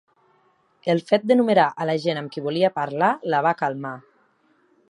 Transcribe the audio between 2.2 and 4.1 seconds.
amb qui volia parlar la va calmar.